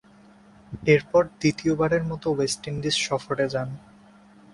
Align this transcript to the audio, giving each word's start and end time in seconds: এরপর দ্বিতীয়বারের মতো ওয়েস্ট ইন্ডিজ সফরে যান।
এরপর 0.87 1.23
দ্বিতীয়বারের 1.39 2.03
মতো 2.03 2.27
ওয়েস্ট 2.31 2.61
ইন্ডিজ 2.71 2.95
সফরে 3.07 3.45
যান। 3.53 3.69